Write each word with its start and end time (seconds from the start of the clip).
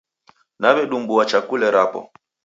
Naw'edumbua 0.61 1.23
chakule 1.29 1.67
rapo. 1.75 2.01